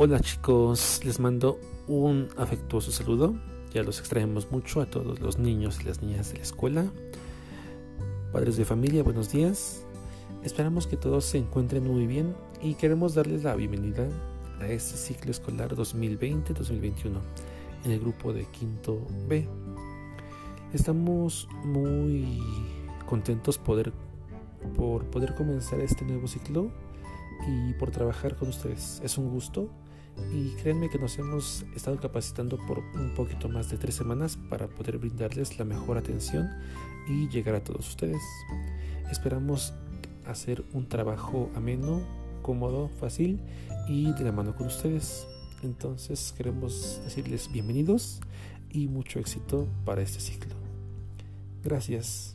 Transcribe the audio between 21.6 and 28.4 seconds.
muy contentos por poder comenzar este nuevo ciclo y por trabajar